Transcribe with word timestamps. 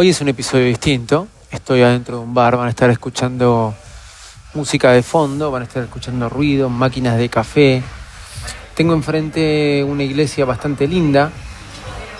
Hoy 0.00 0.10
es 0.10 0.20
un 0.20 0.28
episodio 0.28 0.64
distinto. 0.66 1.26
Estoy 1.50 1.82
adentro 1.82 2.18
de 2.18 2.22
un 2.22 2.32
bar, 2.32 2.56
van 2.56 2.68
a 2.68 2.70
estar 2.70 2.88
escuchando 2.88 3.74
música 4.54 4.92
de 4.92 5.02
fondo, 5.02 5.50
van 5.50 5.62
a 5.62 5.64
estar 5.64 5.82
escuchando 5.82 6.28
ruido, 6.28 6.68
máquinas 6.68 7.18
de 7.18 7.28
café. 7.28 7.82
Tengo 8.76 8.94
enfrente 8.94 9.82
una 9.82 10.04
iglesia 10.04 10.44
bastante 10.44 10.86
linda. 10.86 11.32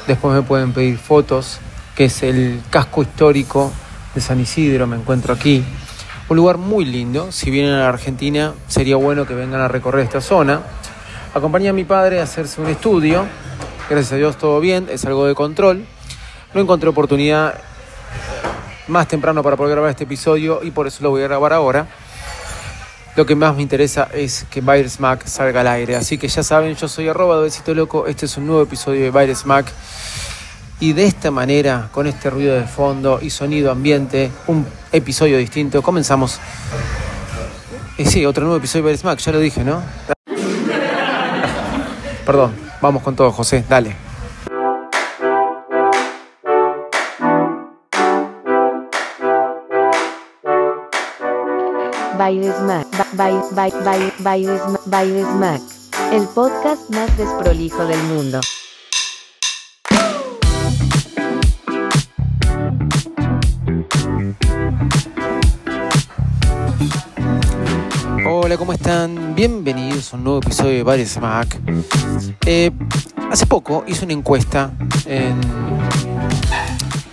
Después 0.08 0.34
me 0.34 0.42
pueden 0.42 0.72
pedir 0.72 0.98
fotos, 0.98 1.60
que 1.94 2.06
es 2.06 2.24
el 2.24 2.62
casco 2.68 3.02
histórico 3.02 3.70
de 4.12 4.20
San 4.22 4.40
Isidro, 4.40 4.88
me 4.88 4.96
encuentro 4.96 5.32
aquí. 5.32 5.62
Un 6.28 6.36
lugar 6.36 6.58
muy 6.58 6.84
lindo. 6.84 7.30
Si 7.30 7.48
vienen 7.48 7.74
a 7.74 7.78
la 7.78 7.90
Argentina, 7.90 8.54
sería 8.66 8.96
bueno 8.96 9.24
que 9.24 9.34
vengan 9.34 9.60
a 9.60 9.68
recorrer 9.68 10.02
esta 10.02 10.20
zona. 10.20 10.62
Acompañé 11.32 11.68
a 11.68 11.72
mi 11.72 11.84
padre 11.84 12.18
a 12.18 12.24
hacerse 12.24 12.60
un 12.60 12.70
estudio. 12.70 13.24
Gracias 13.88 14.14
a 14.14 14.16
Dios 14.16 14.36
todo 14.36 14.58
bien, 14.58 14.88
es 14.90 15.04
algo 15.04 15.26
de 15.26 15.36
control. 15.36 15.86
No 16.58 16.62
encontré 16.62 16.88
oportunidad 16.88 17.54
más 18.88 19.06
temprano 19.06 19.44
para 19.44 19.56
poder 19.56 19.74
grabar 19.74 19.90
este 19.90 20.02
episodio 20.02 20.58
y 20.64 20.72
por 20.72 20.88
eso 20.88 21.04
lo 21.04 21.10
voy 21.10 21.22
a 21.22 21.28
grabar 21.28 21.52
ahora. 21.52 21.86
Lo 23.14 23.24
que 23.24 23.36
más 23.36 23.54
me 23.54 23.62
interesa 23.62 24.08
es 24.12 24.44
que 24.50 24.60
Virus 24.60 24.98
Mac 24.98 25.24
salga 25.24 25.60
al 25.60 25.68
aire. 25.68 25.94
Así 25.94 26.18
que 26.18 26.26
ya 26.26 26.42
saben, 26.42 26.74
yo 26.74 26.88
soy 26.88 27.06
arroba 27.06 27.38
besito 27.38 27.72
loco. 27.74 28.08
Este 28.08 28.26
es 28.26 28.36
un 28.38 28.48
nuevo 28.48 28.60
episodio 28.60 29.04
de 29.04 29.12
Virus 29.12 29.46
Mac. 29.46 29.66
Y 30.80 30.94
de 30.94 31.04
esta 31.04 31.30
manera, 31.30 31.90
con 31.92 32.08
este 32.08 32.28
ruido 32.28 32.56
de 32.56 32.64
fondo 32.64 33.20
y 33.22 33.30
sonido 33.30 33.70
ambiente, 33.70 34.32
un 34.48 34.66
episodio 34.90 35.38
distinto, 35.38 35.80
comenzamos. 35.80 36.40
Y 37.98 38.04
sí, 38.04 38.26
otro 38.26 38.42
nuevo 38.42 38.58
episodio 38.58 38.84
de 38.84 38.90
Virus 38.90 39.04
Mac, 39.04 39.20
ya 39.20 39.30
lo 39.30 39.38
dije, 39.38 39.62
¿no? 39.62 39.80
Perdón, 42.26 42.52
vamos 42.82 43.04
con 43.04 43.14
todo, 43.14 43.30
José, 43.30 43.64
dale. 43.68 44.07
Baires 52.18 52.60
Mac, 52.62 52.88
Mac, 55.38 55.62
el 56.12 56.26
podcast 56.34 56.90
más 56.90 57.16
desprolijo 57.16 57.86
del 57.86 58.02
mundo. 58.02 58.40
Hola, 68.26 68.56
¿cómo 68.56 68.72
están? 68.72 69.36
Bienvenidos 69.36 70.12
a 70.12 70.16
un 70.16 70.24
nuevo 70.24 70.40
episodio 70.40 70.72
de 70.72 70.82
Baires 70.82 71.20
Mac. 71.20 71.56
Eh, 72.44 72.72
hace 73.30 73.46
poco 73.46 73.84
hice 73.86 74.04
una 74.04 74.14
encuesta 74.14 74.72
en, 75.06 75.40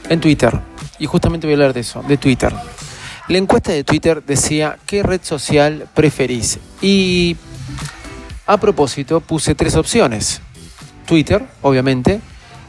en 0.09 0.19
Twitter 0.19 0.59
y 0.97 1.05
justamente 1.05 1.45
voy 1.45 1.53
a 1.53 1.57
hablar 1.57 1.73
de 1.73 1.81
eso, 1.81 2.01
de 2.07 2.17
Twitter. 2.17 2.51
La 3.27 3.39
encuesta 3.39 3.71
de 3.71 3.83
Twitter 3.83 4.23
decía 4.23 4.77
qué 4.85 5.01
red 5.01 5.21
social 5.23 5.87
preferís. 5.95 6.59
Y 6.79 7.35
a 8.45 8.57
propósito 8.57 9.19
puse 9.19 9.55
tres 9.55 9.75
opciones. 9.75 10.41
Twitter, 11.07 11.43
obviamente, 11.63 12.21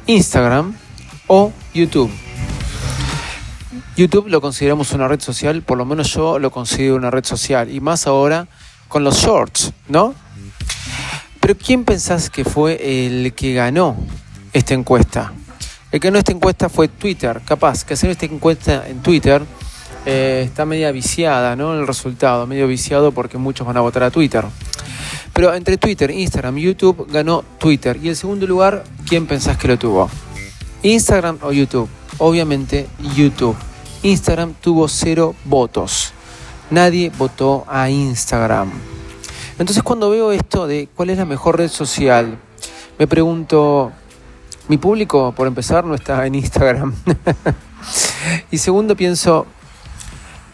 Instagram 0.07 0.75
o 1.27 1.53
YouTube. 1.75 2.11
YouTube 3.97 4.29
lo 4.29 4.41
consideramos 4.41 4.93
una 4.93 5.09
red 5.09 5.21
social, 5.21 5.61
por 5.61 5.77
lo 5.77 5.85
menos 5.85 6.13
yo 6.15 6.39
lo 6.39 6.51
considero 6.51 6.97
una 6.97 7.11
red 7.11 7.25
social, 7.25 7.70
y 7.70 7.81
más 7.81 8.07
ahora 8.07 8.47
con 8.89 9.05
los 9.05 9.19
shorts, 9.19 9.73
¿no? 9.89 10.15
Pero 11.41 11.55
¿quién 11.57 11.85
pensás 11.85 12.31
que 12.31 12.45
fue 12.45 13.07
el 13.07 13.35
que 13.35 13.53
ganó 13.53 13.97
esta 14.55 14.73
encuesta? 14.73 15.33
El 15.93 16.01
que 16.01 16.09
ganó 16.09 16.19
esta 16.19 16.33
encuesta 16.33 16.69
fue 16.69 16.89
Twitter, 16.89 17.43
capaz 17.45 17.85
que 17.85 17.95
hacer 17.95 18.11
esta 18.11 18.27
encuesta 18.27 18.87
en 18.87 19.03
Twitter 19.03 19.43
eh, 20.07 20.43
está 20.47 20.65
media 20.65 20.93
viciada, 20.93 21.57
¿no? 21.57 21.75
El 21.75 21.87
resultado, 21.87 22.47
medio 22.47 22.69
viciado 22.69 23.11
porque 23.12 23.39
muchos 23.39 23.67
van 23.67 23.77
a 23.77 23.81
votar 23.81 24.05
a 24.05 24.11
Twitter. 24.11 24.45
Pero 25.33 25.53
entre 25.53 25.77
Twitter, 25.77 26.11
Instagram 26.11 26.57
YouTube 26.57 27.08
ganó 27.11 27.45
Twitter. 27.58 27.98
Y 28.03 28.08
el 28.08 28.17
segundo 28.17 28.47
lugar, 28.47 28.85
¿quién 29.08 29.27
pensás 29.27 29.58
que 29.58 29.69
lo 29.69 29.79
tuvo? 29.79 30.08
¿Instagram 30.83 31.39
o 31.42 31.53
YouTube? 31.53 31.89
Obviamente 32.19 32.86
YouTube. 33.17 33.57
Instagram 34.03 34.55
tuvo 34.55 34.89
cero 34.89 35.35
votos. 35.45 36.13
Nadie 36.70 37.11
votó 37.19 37.64
a 37.69 37.91
Instagram. 37.91 38.70
Entonces 39.59 39.83
cuando 39.83 40.09
veo 40.11 40.33
esto 40.33 40.67
de 40.67 40.89
cuál 40.95 41.11
es 41.11 41.19
la 41.19 41.25
mejor 41.25 41.59
red 41.59 41.69
social, 41.69 42.39
me 42.98 43.07
pregunto, 43.07 43.92
mi 44.69 44.79
público, 44.79 45.33
por 45.36 45.47
empezar, 45.47 45.85
no 45.85 45.95
está 45.95 46.27
en 46.27 46.36
Instagram. 46.36 46.95
y 48.51 48.59
segundo 48.59 48.97
pienso, 48.97 49.47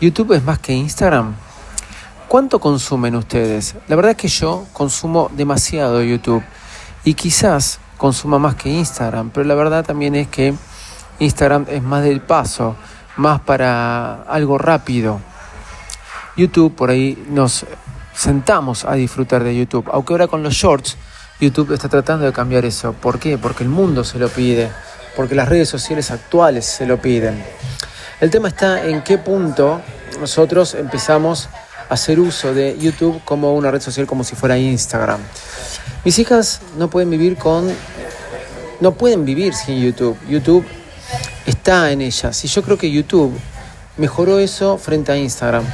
¿YouTube 0.02 0.32
es 0.32 0.42
más 0.42 0.58
que 0.58 0.72
Instagram? 0.72 1.32
¿Cuánto 2.26 2.58
consumen 2.58 3.14
ustedes? 3.14 3.76
La 3.86 3.94
verdad 3.94 4.10
es 4.10 4.16
que 4.16 4.26
yo 4.26 4.66
consumo 4.72 5.30
demasiado 5.32 6.02
YouTube 6.02 6.42
y 7.04 7.14
quizás 7.14 7.78
consuma 7.98 8.40
más 8.40 8.56
que 8.56 8.68
Instagram, 8.68 9.30
pero 9.30 9.46
la 9.46 9.54
verdad 9.54 9.84
también 9.84 10.16
es 10.16 10.26
que 10.26 10.54
Instagram 11.20 11.66
es 11.68 11.84
más 11.84 12.02
del 12.02 12.20
paso, 12.20 12.74
más 13.16 13.42
para 13.42 14.24
algo 14.24 14.58
rápido. 14.58 15.20
YouTube, 16.36 16.74
por 16.74 16.90
ahí 16.90 17.24
nos 17.28 17.64
sentamos 18.12 18.84
a 18.84 18.94
disfrutar 18.94 19.44
de 19.44 19.54
YouTube, 19.54 19.88
aunque 19.92 20.14
ahora 20.14 20.26
con 20.26 20.42
los 20.42 20.54
shorts 20.54 20.96
YouTube 21.40 21.74
está 21.74 21.88
tratando 21.88 22.26
de 22.26 22.32
cambiar 22.32 22.64
eso. 22.64 22.92
¿Por 22.92 23.20
qué? 23.20 23.38
Porque 23.38 23.62
el 23.62 23.70
mundo 23.70 24.02
se 24.02 24.18
lo 24.18 24.28
pide, 24.28 24.68
porque 25.14 25.36
las 25.36 25.48
redes 25.48 25.68
sociales 25.68 26.10
actuales 26.10 26.66
se 26.66 26.86
lo 26.86 27.00
piden. 27.00 27.40
El 28.22 28.30
tema 28.30 28.46
está 28.46 28.86
en 28.86 29.02
qué 29.02 29.18
punto 29.18 29.80
nosotros 30.20 30.74
empezamos 30.74 31.48
a 31.88 31.94
hacer 31.94 32.20
uso 32.20 32.54
de 32.54 32.78
YouTube 32.78 33.20
como 33.24 33.52
una 33.56 33.72
red 33.72 33.80
social 33.80 34.06
como 34.06 34.22
si 34.22 34.36
fuera 34.36 34.56
Instagram. 34.56 35.18
Mis 36.04 36.20
hijas 36.20 36.60
no 36.78 36.88
pueden 36.88 37.10
vivir 37.10 37.36
con 37.36 37.68
no 38.80 38.94
pueden 38.94 39.24
vivir 39.24 39.54
sin 39.54 39.82
YouTube. 39.82 40.16
YouTube 40.28 40.64
está 41.46 41.90
en 41.90 42.00
ellas 42.00 42.44
y 42.44 42.46
yo 42.46 42.62
creo 42.62 42.78
que 42.78 42.92
YouTube 42.92 43.36
mejoró 43.96 44.38
eso 44.38 44.78
frente 44.78 45.10
a 45.10 45.16
Instagram. 45.16 45.64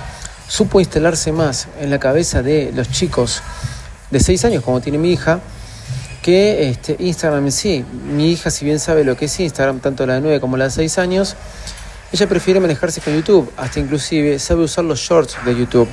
Supo 0.49 0.81
instalarse 0.81 1.33
más 1.33 1.69
en 1.79 1.91
la 1.91 1.99
cabeza 2.01 2.43
de 2.43 2.73
los 2.75 2.91
chicos 2.91 3.43
de 4.11 4.21
6 4.21 4.47
años, 4.47 4.65
como 4.65 4.81
tiene 4.81 4.97
mi 4.97 5.13
hija, 5.13 5.41
que 6.23 6.71
este, 6.71 6.97
Instagram 6.99 7.45
en 7.45 7.53
sí. 7.53 7.85
Mi 8.07 8.31
hija, 8.31 8.51
si 8.51 8.65
bien 8.65 8.81
sabe 8.81 9.05
lo 9.05 9.19
que 9.19 9.27
es 9.27 9.39
Instagram, 9.39 9.81
tanto 9.81 10.07
la 10.07 10.15
de 10.15 10.23
9 10.23 10.41
como 10.41 10.57
la 10.57 10.65
de 10.65 10.71
6 10.71 10.97
años, 10.97 11.37
ella 12.11 12.27
prefiere 12.27 12.59
manejarse 12.59 13.03
con 13.03 13.15
YouTube, 13.15 13.53
hasta 13.57 13.81
inclusive 13.81 14.39
sabe 14.39 14.65
usar 14.65 14.85
los 14.85 14.99
shorts 14.99 15.37
de 15.45 15.55
YouTube. 15.55 15.89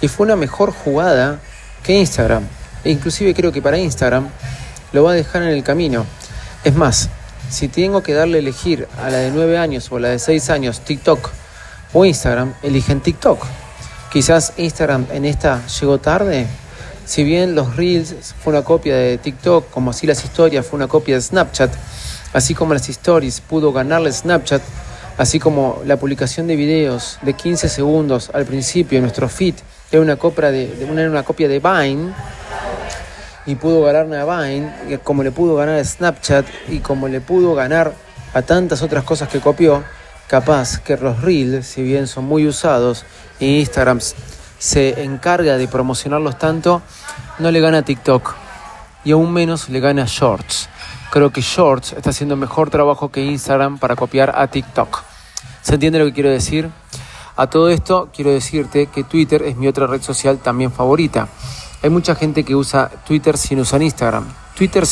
Y 0.00 0.08
fue 0.08 0.26
una 0.26 0.34
mejor 0.34 0.72
jugada 0.72 1.40
que 1.84 1.94
Instagram. 1.94 2.44
E 2.82 2.90
inclusive 2.90 3.32
creo 3.32 3.52
que 3.52 3.62
para 3.62 3.78
Instagram 3.78 4.28
lo 4.92 5.04
va 5.04 5.12
a 5.12 5.14
dejar 5.14 5.42
en 5.42 5.50
el 5.50 5.62
camino. 5.62 6.04
Es 6.64 6.74
más, 6.74 7.08
si 7.48 7.68
tengo 7.68 8.02
que 8.02 8.12
darle 8.12 8.38
a 8.38 8.40
elegir 8.40 8.88
a 8.98 9.08
la 9.08 9.18
de 9.18 9.30
9 9.30 9.56
años 9.56 9.90
o 9.92 9.96
a 9.96 10.00
la 10.00 10.08
de 10.08 10.18
6 10.18 10.50
años 10.50 10.80
TikTok 10.80 11.30
o 11.92 12.04
Instagram, 12.04 12.54
eligen 12.62 13.00
TikTok. 13.00 13.44
Quizás 14.12 14.54
Instagram 14.56 15.06
en 15.12 15.24
esta 15.24 15.64
llegó 15.80 15.98
tarde. 15.98 16.46
Si 17.04 17.22
bien 17.22 17.54
los 17.54 17.76
Reels 17.76 18.34
fue 18.42 18.52
una 18.52 18.62
copia 18.62 18.96
de 18.96 19.18
TikTok, 19.18 19.70
como 19.70 19.90
así 19.90 20.06
las 20.06 20.24
historias 20.24 20.66
fue 20.66 20.76
una 20.76 20.88
copia 20.88 21.14
de 21.14 21.22
Snapchat, 21.22 21.72
así 22.32 22.54
como 22.54 22.74
las 22.74 22.88
stories 22.88 23.40
pudo 23.40 23.72
ganarle 23.72 24.12
Snapchat, 24.12 24.62
así 25.22 25.38
como 25.38 25.80
la 25.86 25.98
publicación 25.98 26.48
de 26.48 26.56
videos 26.56 27.20
de 27.22 27.34
15 27.34 27.68
segundos 27.68 28.28
al 28.34 28.44
principio 28.44 29.00
nuestro 29.00 29.28
feed 29.28 29.54
era 29.92 30.02
una 30.02 30.16
copia 30.16 30.50
de, 30.50 30.84
una, 30.90 31.02
una 31.02 31.22
copia 31.22 31.46
de 31.46 31.60
Vine 31.60 32.12
y 33.46 33.54
pudo 33.54 33.82
ganarme 33.82 34.16
a 34.16 34.24
Vine, 34.24 34.98
como 35.04 35.22
le 35.22 35.30
pudo 35.30 35.54
ganar 35.54 35.78
a 35.78 35.84
Snapchat 35.84 36.44
y 36.70 36.80
como 36.80 37.06
le 37.06 37.20
pudo 37.20 37.54
ganar 37.54 37.92
a 38.34 38.42
tantas 38.42 38.82
otras 38.82 39.04
cosas 39.04 39.28
que 39.28 39.38
copió, 39.38 39.84
capaz 40.26 40.80
que 40.80 40.96
los 40.96 41.20
Reels, 41.20 41.68
si 41.68 41.84
bien 41.84 42.08
son 42.08 42.24
muy 42.24 42.48
usados, 42.48 43.04
y 43.38 43.60
Instagram 43.60 44.00
se 44.58 45.04
encarga 45.04 45.56
de 45.56 45.68
promocionarlos 45.68 46.36
tanto, 46.36 46.82
no 47.38 47.52
le 47.52 47.60
gana 47.60 47.78
a 47.78 47.82
TikTok 47.82 48.34
y 49.04 49.12
aún 49.12 49.32
menos 49.32 49.68
le 49.68 49.78
gana 49.78 50.02
a 50.02 50.06
Shorts. 50.08 50.68
Creo 51.12 51.30
que 51.30 51.42
Shorts 51.42 51.92
está 51.92 52.10
haciendo 52.10 52.34
mejor 52.34 52.70
trabajo 52.70 53.12
que 53.12 53.22
Instagram 53.22 53.78
para 53.78 53.94
copiar 53.94 54.32
a 54.34 54.48
TikTok. 54.48 55.11
¿Se 55.62 55.74
entiende 55.74 55.98
lo 55.98 56.04
que 56.06 56.12
quiero 56.12 56.30
decir? 56.30 56.70
A 57.36 57.46
todo 57.48 57.70
esto 57.70 58.10
quiero 58.14 58.30
decirte 58.30 58.86
que 58.86 59.04
Twitter 59.04 59.42
es 59.42 59.56
mi 59.56 59.68
otra 59.68 59.86
red 59.86 60.02
social 60.02 60.38
también 60.38 60.70
favorita. 60.70 61.28
Hay 61.82 61.90
mucha 61.90 62.14
gente 62.14 62.44
que 62.44 62.54
usa 62.54 62.90
Twitter 63.06 63.38
sin 63.38 63.60
usar 63.60 63.82
Instagram. 63.82 64.24
Twitter 64.56 64.84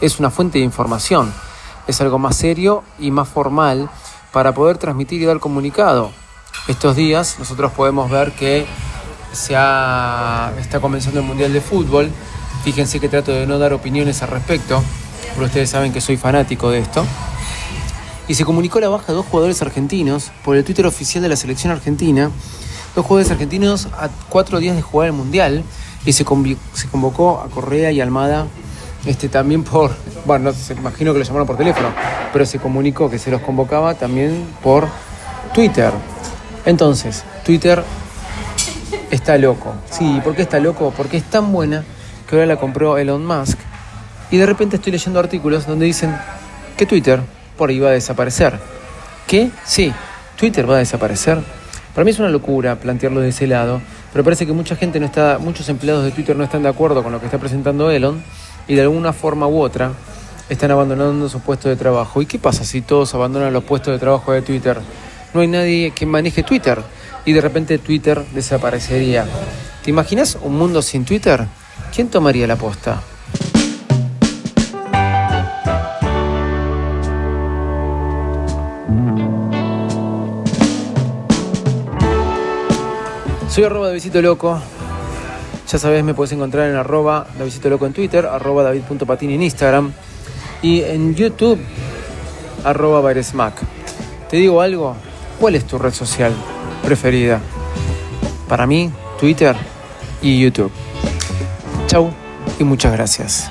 es 0.00 0.18
una 0.18 0.30
fuente 0.30 0.58
de 0.58 0.64
información. 0.64 1.32
Es 1.86 2.00
algo 2.00 2.18
más 2.18 2.36
serio 2.36 2.82
y 2.98 3.10
más 3.10 3.28
formal 3.28 3.90
para 4.32 4.54
poder 4.54 4.78
transmitir 4.78 5.20
y 5.20 5.24
dar 5.26 5.38
comunicado. 5.40 6.10
Estos 6.68 6.96
días 6.96 7.36
nosotros 7.38 7.72
podemos 7.72 8.10
ver 8.10 8.32
que 8.32 8.64
se 9.32 9.52
está 9.52 10.80
comenzando 10.80 11.20
el 11.20 11.26
Mundial 11.26 11.52
de 11.52 11.60
Fútbol. 11.60 12.10
Fíjense 12.64 13.00
que 13.00 13.08
trato 13.08 13.32
de 13.32 13.46
no 13.46 13.58
dar 13.58 13.72
opiniones 13.72 14.22
al 14.22 14.28
respecto, 14.28 14.82
pero 15.34 15.46
ustedes 15.46 15.70
saben 15.70 15.92
que 15.92 16.00
soy 16.00 16.16
fanático 16.16 16.70
de 16.70 16.78
esto. 16.78 17.04
Y 18.28 18.34
se 18.34 18.44
comunicó 18.44 18.80
la 18.80 18.88
baja 18.88 19.06
de 19.08 19.14
dos 19.14 19.26
jugadores 19.26 19.62
argentinos 19.62 20.30
por 20.44 20.56
el 20.56 20.64
Twitter 20.64 20.86
oficial 20.86 21.22
de 21.22 21.28
la 21.28 21.36
selección 21.36 21.72
argentina. 21.72 22.30
Dos 22.94 23.06
jugadores 23.06 23.30
argentinos 23.30 23.88
a 23.92 24.08
cuatro 24.28 24.58
días 24.60 24.76
de 24.76 24.82
jugar 24.82 25.08
el 25.08 25.14
Mundial 25.14 25.64
y 26.04 26.12
se, 26.12 26.24
convocó 26.24 27.40
a 27.40 27.48
Correa 27.48 27.90
y 27.90 28.00
Almada 28.00 28.46
este, 29.06 29.28
también 29.28 29.64
por, 29.64 29.90
bueno, 30.26 30.50
no 30.50 30.52
se 30.52 30.74
imagino 30.74 31.12
que 31.12 31.18
lo 31.18 31.24
llamaron 31.24 31.46
por 31.46 31.56
teléfono, 31.56 31.88
pero 32.32 32.46
se 32.46 32.58
comunicó 32.58 33.10
que 33.10 33.18
se 33.18 33.30
los 33.30 33.40
convocaba 33.40 33.94
también 33.94 34.46
por 34.62 34.86
Twitter. 35.54 35.92
Entonces, 36.64 37.24
Twitter 37.44 37.82
está 39.10 39.36
loco. 39.38 39.74
Sí, 39.90 40.20
¿por 40.22 40.36
qué 40.36 40.42
está 40.42 40.60
loco? 40.60 40.92
Porque 40.96 41.16
es 41.16 41.24
tan 41.24 41.52
buena 41.52 41.84
que 42.28 42.36
ahora 42.36 42.46
la 42.46 42.56
compró 42.56 42.96
Elon 42.96 43.26
Musk. 43.26 43.58
Y 44.30 44.36
de 44.36 44.46
repente 44.46 44.76
estoy 44.76 44.92
leyendo 44.92 45.18
artículos 45.18 45.66
donde 45.66 45.86
dicen 45.86 46.16
que 46.76 46.86
Twitter 46.86 47.20
va 47.80 47.88
a 47.88 47.92
desaparecer. 47.92 48.58
¿Qué? 49.26 49.50
Sí, 49.64 49.92
Twitter 50.36 50.68
va 50.68 50.76
a 50.76 50.78
desaparecer. 50.78 51.38
Para 51.94 52.04
mí 52.04 52.10
es 52.10 52.18
una 52.18 52.28
locura 52.28 52.76
plantearlo 52.76 53.20
de 53.20 53.28
ese 53.28 53.46
lado, 53.46 53.80
pero 54.12 54.24
parece 54.24 54.46
que 54.46 54.52
mucha 54.52 54.76
gente 54.76 54.98
no 54.98 55.06
está, 55.06 55.38
muchos 55.38 55.68
empleados 55.68 56.04
de 56.04 56.10
Twitter 56.10 56.34
no 56.36 56.44
están 56.44 56.62
de 56.62 56.68
acuerdo 56.68 57.02
con 57.02 57.12
lo 57.12 57.20
que 57.20 57.26
está 57.26 57.38
presentando 57.38 57.90
Elon 57.90 58.22
y 58.66 58.74
de 58.74 58.82
alguna 58.82 59.12
forma 59.12 59.46
u 59.46 59.60
otra 59.60 59.92
están 60.48 60.70
abandonando 60.70 61.28
su 61.28 61.40
puesto 61.40 61.68
de 61.68 61.76
trabajo. 61.76 62.22
¿Y 62.22 62.26
qué 62.26 62.38
pasa 62.38 62.64
si 62.64 62.80
todos 62.80 63.14
abandonan 63.14 63.52
los 63.52 63.64
puestos 63.64 63.92
de 63.92 63.98
trabajo 63.98 64.32
de 64.32 64.42
Twitter? 64.42 64.78
No 65.34 65.40
hay 65.40 65.48
nadie 65.48 65.92
que 65.92 66.06
maneje 66.06 66.42
Twitter 66.42 66.82
y 67.24 67.32
de 67.32 67.40
repente 67.40 67.78
Twitter 67.78 68.22
desaparecería. 68.34 69.26
¿Te 69.82 69.90
imaginas 69.90 70.38
un 70.42 70.56
mundo 70.56 70.82
sin 70.82 71.04
Twitter? 71.04 71.46
¿Quién 71.94 72.08
tomaría 72.08 72.46
la 72.46 72.56
posta? 72.56 73.02
Soy 83.52 83.64
arroba 83.64 83.88
Davidito 83.88 84.22
Loco. 84.22 84.58
Ya 85.70 85.78
sabes, 85.78 86.02
me 86.02 86.14
puedes 86.14 86.32
encontrar 86.32 86.70
en 86.70 86.76
arroba 86.76 87.26
Davidito 87.36 87.68
Loco 87.68 87.84
en 87.84 87.92
Twitter, 87.92 88.24
arroba 88.24 88.62
David.patini 88.62 89.34
en 89.34 89.42
Instagram 89.42 89.92
y 90.62 90.80
en 90.80 91.14
YouTube, 91.14 91.58
arroba 92.64 93.12
Te 93.12 94.36
digo 94.38 94.62
algo, 94.62 94.96
¿cuál 95.38 95.56
es 95.56 95.66
tu 95.66 95.76
red 95.76 95.92
social 95.92 96.32
preferida? 96.82 97.42
Para 98.48 98.66
mí, 98.66 98.90
Twitter 99.20 99.54
y 100.22 100.40
YouTube. 100.40 100.72
Chau 101.88 102.10
y 102.58 102.64
muchas 102.64 102.94
gracias. 102.94 103.50